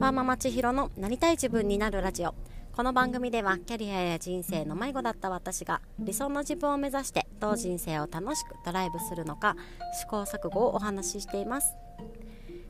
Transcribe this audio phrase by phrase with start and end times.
[0.00, 2.34] ワーママ千尋のなりたい自分になるラジオ。
[2.72, 9.56] この番組ではキャリアや人生の迷子だった私が理想の自分を目指してどう人生を楽しくドライブするのか
[10.00, 11.74] 試行錯誤をお話ししています。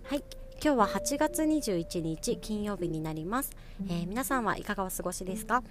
[0.02, 0.24] はい。
[0.61, 3.51] 今日は8月21日金曜日になります、
[3.88, 5.62] えー、皆さんはいかがお過ごしですか？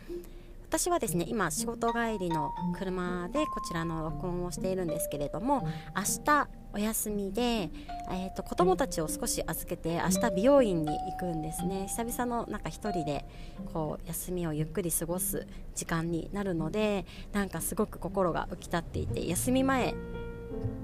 [0.69, 7.41] 私はですね今仕事帰りの車でこちらの録音をしているんですけれども明日お休みで、
[8.11, 13.25] えーと、子供たちを少し預けて明日美容院に行くんですね久々のなんか1人で
[13.73, 19.95] こう休みをゆっくり過ごす時間になるのでなんかすごく心が浮き立っていて休み前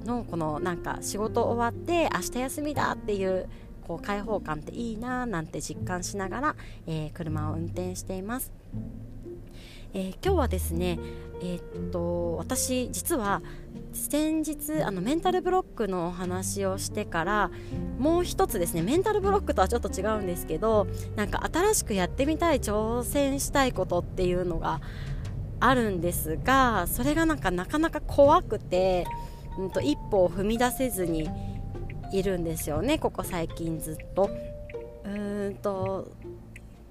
[0.06, 3.48] のこのなんか仕事終わって明日休みだっていう
[3.88, 6.56] こう開放感っていいななんて実感しながら、
[6.88, 8.52] えー、車を運転しています。
[9.96, 11.00] えー、今日はですね、
[11.42, 13.42] えー、っと私実は
[13.94, 17.50] 先日あのメンタルブロックのお話をしてから
[17.98, 24.82] もう一つですねメンタルブロックとはちょっと違うんですけどなんか新しくやってみたい挑戦したいことっていうのが
[25.62, 29.08] あるんですがそれがなんかなかなか怖くて、
[29.58, 31.30] うんと、一歩を踏み出せずに
[32.12, 34.30] いるんですよねここ最近ずっと。
[35.06, 36.12] うーんと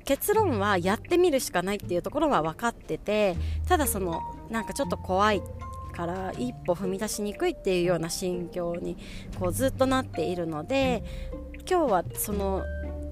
[0.05, 5.42] 結論はやってみるしかないっていうところは分かっててただそのなんかちょっと怖い
[5.94, 8.96] から一歩踏み出しにくいっていうような心境に
[9.38, 11.05] こうずっとなっているので
[11.69, 12.64] 今日はその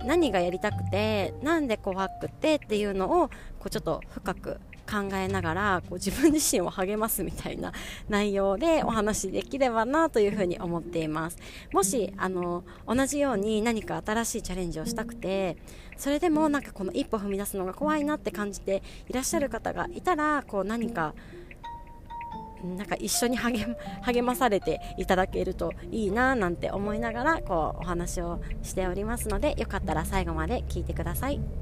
[0.05, 4.61] 何がやりたくてなんで怖くてっていうのをこうちょっと深く
[4.93, 7.73] 考えながらこう自分自身を励ますみたいな
[8.11, 11.39] 内容でお話できればなというふうに思っています
[11.73, 15.57] もしあの同じように何か新しいチャレンジをしたくて
[15.97, 21.15] それでもなんかこの一歩踏み出すのが怖いなって感じていらっしゃる方がいたらこう何か
[22.63, 23.77] なんか一緒に励
[24.23, 31.62] まされていただけるといいななんて思いながらこうお話をしておりますのでよかったら最後まで聞いてください。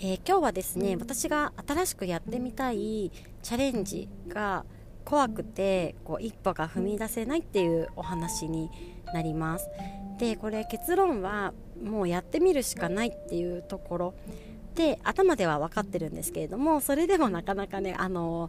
[0.00, 3.10] えー、今日はですね私が新しくやってみたい
[3.42, 4.64] チャレンジが
[5.04, 8.70] 怖くてこう一歩が踏み出せないっていうお話に
[9.12, 9.68] なります。
[10.18, 14.14] でこれ結論はもうやってみるしかないっていうところ。
[14.76, 18.48] で頭では分かってるんですけれどもそれでもなかなかねあの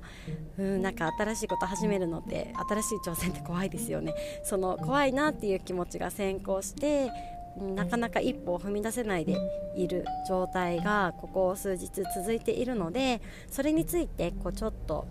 [0.60, 4.14] うんなんか新しいこと始めるのって新しい挑戦って怖いですよね。
[4.44, 7.10] その怖いなっていう気持ちが先行して
[7.58, 9.38] なかなか一歩を踏み出せないで
[9.76, 15.08] いる状態がここ数日続いているのでそれについてこうちょっと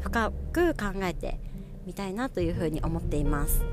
[0.00, 1.38] 深く考えて
[1.86, 3.64] みたいなというふうに思っています。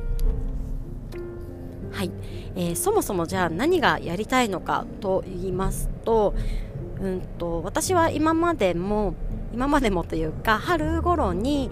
[1.92, 2.12] はい、
[2.56, 6.34] えー、そもそもじゃあ何がやりたいのかと言いますと,、
[7.00, 9.14] うんと私は今までも
[9.54, 11.70] 今までもというか春頃に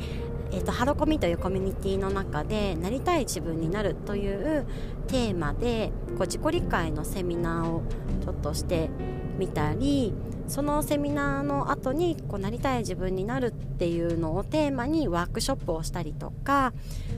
[0.53, 4.65] えーと、ハロコミというコミュニティの中でなりたい自分になるという
[5.07, 7.83] テーマでこう自己理解のセミナーを
[8.23, 8.89] ちょっとして
[9.37, 10.13] みたり
[10.47, 16.73] そのセミナーの後にこうなりたい自分になるっていうのをテーマにワークショップをしたりとか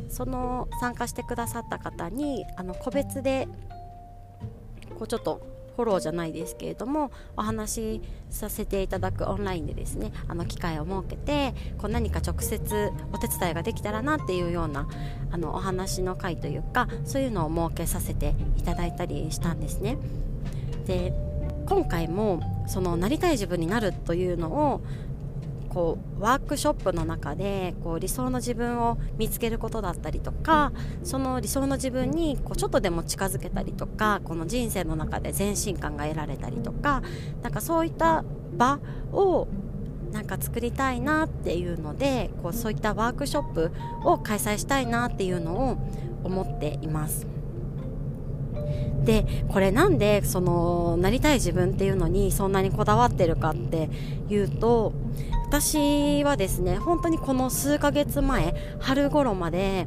[0.10, 3.48] その参加してくださった方にあの個別で
[4.92, 14.88] こうちょっとフォローじゃないですけれどもお話しさせていただくオンラインでですねあの機会を設けてこう何か直接お手伝いができたらなっていうような
[15.32, 19.98] あのお話の会というかそういうのを設けさせていただいたりしたんですね。
[20.86, 21.14] で
[21.66, 24.82] 今回もそのなりたい自分になるというのを
[25.74, 30.72] こうワークショップの中でこう理想の自分を見つけることだったりとか
[31.04, 37.02] その理想の自分にこうちょっとでも近づけたりとかこの人生の中で前進感が得られたりとか
[37.42, 38.24] なんかそういった
[38.56, 38.80] 場
[39.12, 39.48] を
[40.12, 43.72] なんか作りたいなっていうのでこうそういったワークショップ
[44.04, 45.78] を開催したいなっていうのを
[46.24, 47.26] 思っています。
[49.04, 53.90] でこれなんでそのなりたい自分っていうのにそんなにこだわってるかって
[54.30, 54.94] いうと
[55.54, 59.86] 私はですね本当にこの数ヶ月前春頃まで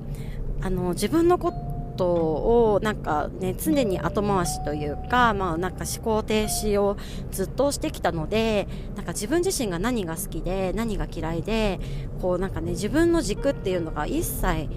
[0.60, 1.52] あの自分のこ
[1.96, 6.96] とをなんかね常に後回しというかまあなんか思考停止を
[7.32, 11.80] ずっとしてきたのでなんか自分自身が何が好きで何が嫌いで
[12.22, 14.68] こうなんかね自分の軸っていうのが一切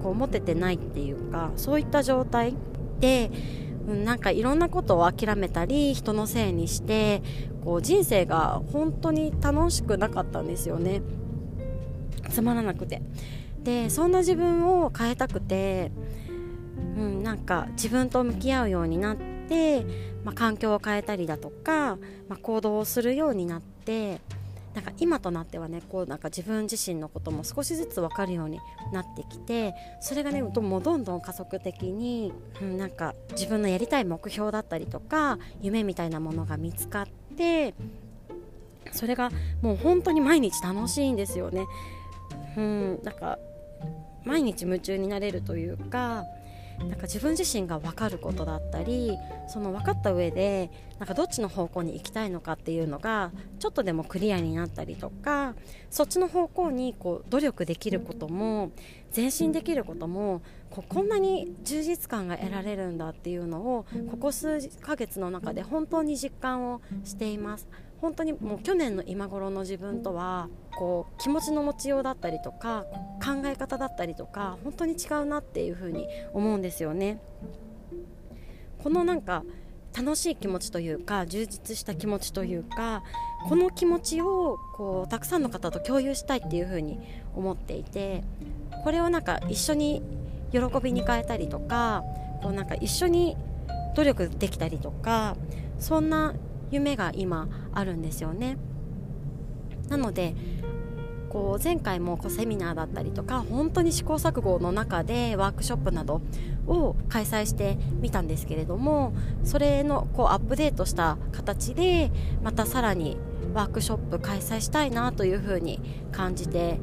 [0.00, 2.54] こう持ててないっていうかそういった状態
[3.00, 3.32] で
[3.86, 7.22] なんかいろんなことを諦めたり人のせいにして
[7.64, 11.02] こう人生が本当に楽しくなかったんですよね。
[12.30, 13.02] つまらなくて。
[13.62, 15.92] でそんな自分を変えたくて、
[16.96, 19.16] うん、なんか自分と向き合うようになっ
[19.48, 19.84] て、
[20.24, 21.98] まあ、環境を変えたりだとか、
[22.28, 24.20] まあ、行動をするようになって
[24.74, 28.60] なんか今となってはねこうなんか自分自身のことも少しずつ分かるように
[28.92, 32.32] なってきてそれがねもどんどん加速的に、
[32.62, 37.06] うん、なんか自分のやりたい目標だったりとか夢みたいなものが見つかっ
[37.36, 37.74] て
[38.92, 39.30] それが
[39.60, 41.64] もう本当に毎日楽しいんですよね。
[42.56, 43.38] うん、なんか
[44.24, 46.24] 毎日夢中になれるというか
[46.80, 49.18] なんか自分自身が分かることだったり
[49.48, 55.54] その分かった上でなんかどっちの方向に行きたいのかっていうのがちょっとでもクリアになったりとか
[55.90, 58.70] そっちの方向にこう努力できることも
[59.14, 67.68] 前進できることもここんなに充実感が得られるんだっていうのをここ数ヶ月の中で本当に実感をしています。
[68.00, 70.48] 本当にもう去年の今頃の自分とは
[70.80, 72.86] こう気持ちの持ちようだったりとか
[73.22, 77.20] 考え方だったりとか本当に違うなっていうふうに思うんですよね。
[78.82, 79.44] このなんか
[79.94, 83.02] 楽しい気持ちというか充実した気持ちというか
[83.46, 86.98] この気持ちをこうたくさんの方と共有したいっていうふうに
[87.34, 88.24] 思っていて
[88.82, 90.02] これをなんか一緒に
[90.50, 92.04] 喜びに変えたりとか
[92.42, 93.36] こうなんか一緒に
[93.96, 95.36] 努力できたりとか
[95.78, 96.32] そんな
[96.70, 98.56] 夢が今あるんですよね
[99.90, 100.34] なので
[101.28, 106.22] こう前回もこうセミナーだったりとか本当に試行錯誤の中でワークショップなど
[106.66, 109.12] を開催してみたんですけれども
[109.44, 112.10] それのこうアップデートした形で
[112.42, 113.16] またさらに
[113.54, 116.80] ワークショップ開催したいなというふうに感じて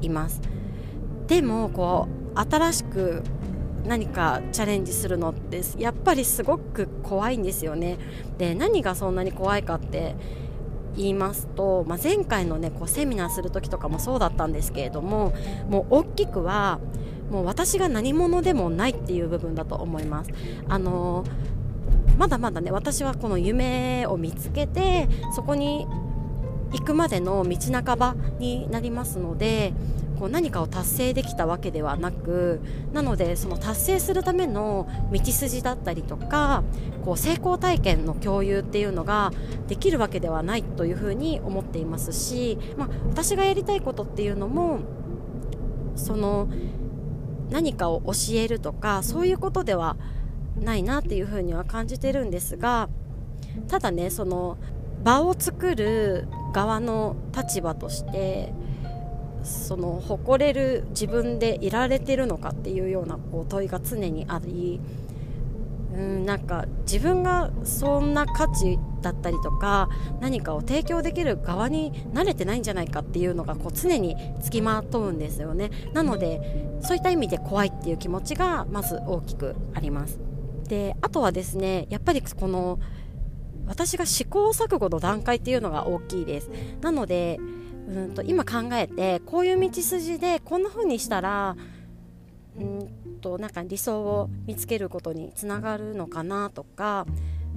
[0.00, 0.40] います。
[1.26, 3.22] でもこう新しく
[3.84, 7.98] 何かチャレンジするのってやっぱりすごく怖いんですよね。
[8.38, 10.14] で何がそんなに怖いかって
[10.96, 15.32] 言いますと、まあ、前回のねこうセミナーする時とかもそうだったんですけれども
[15.68, 16.80] もう大きくは
[17.30, 20.30] もう私が何者でもないっていう部分だと思います。
[20.68, 21.24] あの
[22.18, 25.86] まだまだね私はこの夢を見つけてそこに
[26.72, 29.72] 行くまでの道半ばになりますので
[30.18, 32.60] こう何かを達成できたわけではなく
[32.92, 36.62] なのでその達成するための道筋だったりとか
[37.04, 39.32] こう成功体験の共有っていうのが
[39.66, 44.80] できるわけではないというふうに思っていますし、まあ、私がやりたいことっていうのも
[45.96, 46.48] その
[47.50, 49.96] 何かを教えるとかそういうことでは
[50.56, 52.88] ないなっていうふうには感じてるんですが
[53.68, 54.56] ただねその
[55.02, 58.52] 場を作る側の立場として
[59.42, 64.80] その誇れる自分でいられてるのかっていうようなこう問いが常にあり
[65.94, 69.88] うんなんか自分がそんな価値だったりとか
[70.20, 75.70] 何かを提供できる側に慣れてないんじゃないかっていうのがこう常につきまとうんですよね。
[75.92, 80.18] なのでそういった意味で怖いっていう気持ちがまず大きくあります。
[80.68, 82.78] であとはですねやっぱりこの
[83.72, 86.50] 私が試行錯誤の段階っていうのが大きいです。
[86.82, 87.38] なので
[87.88, 91.56] うんと今考えてこういう道筋でこんな風にしたら
[92.60, 92.88] うん
[93.22, 97.06] となんか理想を見つけることにつながるのかなとか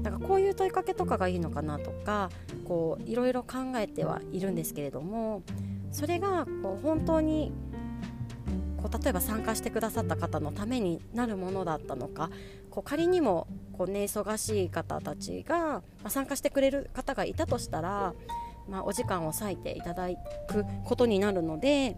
[0.02, 2.30] なんかこういう問いかけとかがいいのかなとか
[2.64, 5.44] こういろいろ考えてはいるんですけれども
[5.92, 7.52] それがこう本当に
[8.86, 12.30] こう例えば参加してくださった方のためになるものだったのか
[12.70, 18.14] こう仮にもこう、ね、忙しい方たちが、ま、参加してくれる方がいたとしたら
[18.68, 20.08] まあ、お時間を割いていただ
[20.48, 21.96] くことになるので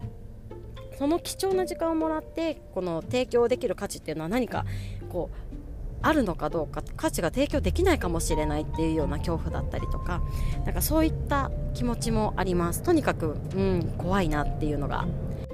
[0.98, 4.66] その貴重な時間をもらってこの提供できる価値っていうのは何か
[5.08, 5.58] こう
[6.02, 10.20] あるのかどうか価値が提供できないかもしれないっていうような恐怖だったりとか
[10.64, 12.82] なんかそういった気持ちもあります。
[12.82, 15.06] とにかく、うん、怖いなっていうのが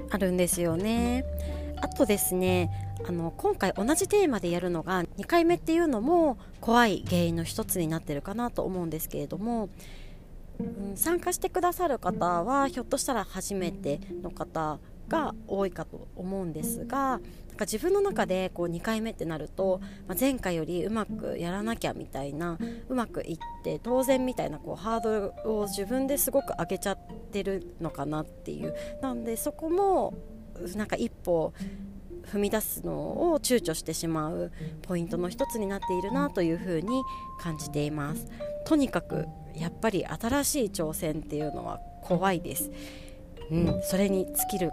[0.09, 1.25] あるんですよね。
[1.81, 2.71] あとですね
[3.07, 9.69] あの今回同じテーマでやるのが2回目っていうのも怖い原因の一つになってるかなと思うんですけれども
[10.59, 17.19] うん、参加してくださる方はひょっとしたら初めての方が多いかと思うんですが
[17.55, 22.59] なんか自分の中でこう2回目ってなると、まあ、前回よりうまくやらなきゃみたいな
[22.89, 26.97] うまくいって当然みたいなこうハードルを自分ですごく上げちゃっ
[27.31, 28.75] てるのかなっていう。
[29.01, 30.15] なんでそこも
[30.75, 31.53] なんか一歩
[32.29, 37.03] 踏み出すのを躊躇してしまうポイントの一つになっているなというふうに
[37.39, 38.27] 感じています。
[38.65, 42.69] とにかくやっぱり新しい挑戦っていうのは怖いです、
[43.49, 44.71] うん、それに尽きる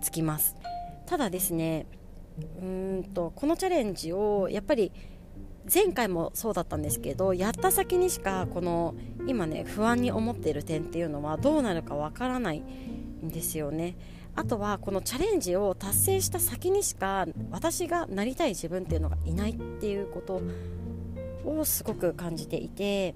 [0.00, 0.61] つきます。
[1.12, 1.84] ただですね
[2.62, 4.92] うんとこのチャレンジをやっぱり
[5.70, 8.94] 前回もそうだったんですけどやった先にしかこの
[9.26, 13.94] 今ね不安に思っている点っていうのはどうなるかわからないんですよね。
[14.36, 20.40] あとはこのチャレンジを達成した先にしか私がなりたい自分っていうのがいないっていうこと
[21.44, 23.14] をすごく感じていて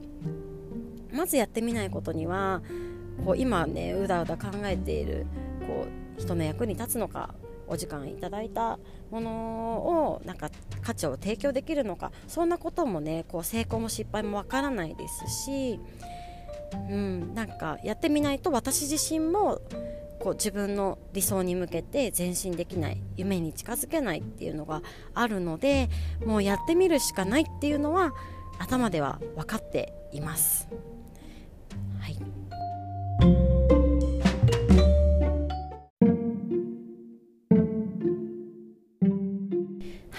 [1.15, 2.61] まずやってみないことには
[3.25, 5.25] こう今ねうだうだ考えている
[5.67, 5.87] こ
[6.19, 7.35] う人の役に立つのか
[7.69, 8.79] お時間いただいた
[9.11, 9.31] もの
[10.11, 10.51] をなんか
[10.83, 15.81] 価値を提供できるのかそんなこともねこう成功も失敗もわからないですし、
[16.91, 19.61] うん、なんかやってみないと私自身も
[20.19, 24.83] こう自分の理想に向けて前進できない夢に近づけないっていうのが
[25.15, 25.89] あるので
[26.25, 28.13] もうやってみるしかないっていうのは
[28.59, 30.69] 頭では分かっています。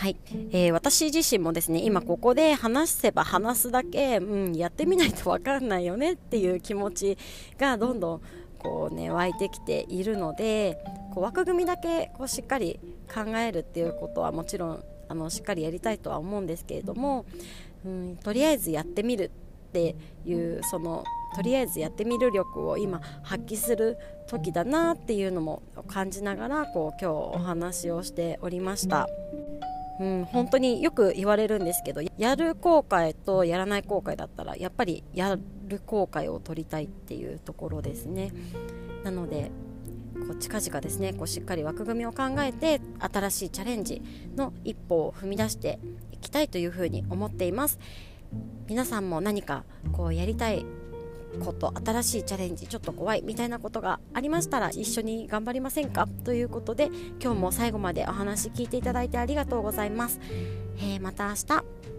[0.08, 0.18] はい、
[0.52, 7.18] えー、私自身もですね今ここで話せば話すだけ、うん、やってみないと分かんないよねっていう気持ち
[7.58, 8.22] がどんどん
[8.58, 10.82] こうね湧いてきているので
[11.14, 12.80] こう枠組みだけこうしっかり
[13.14, 17.26] 考えるっていうことはもちろんあのしっかりやりたいとは思うんですけれども、
[17.86, 19.30] うん、とりあえずやってみる
[19.68, 21.04] っていうその
[21.36, 23.98] とりあえずやってみる力を今発揮する
[24.28, 29.10] 時だなっていうのも感じながらこう今日お話をしておりました。
[30.00, 35.38] うん、本当によく言われるんですけどやる後悔とやらない後悔だったらやっぱりや
[35.68, 38.32] る後悔を取りたいっていうところですね。
[39.04, 39.52] なので
[40.28, 44.02] こう近々ですねこうしっかり枠組みを考えて新しいチャレンジ
[44.36, 45.80] の一歩を踏み出して
[46.12, 47.80] いきたいというふうに思っています。
[48.68, 49.64] 皆さんも何か
[49.94, 50.66] こうやりたい
[51.44, 56.08] こと新しいチャレンジちょっと怖いみたいなことがありましたら一緒に頑張りませんか？
[56.24, 56.90] ということで
[57.22, 60.20] 今日も最後までお話聞いていただいてありがとうございます、
[60.78, 61.97] えー、また明日。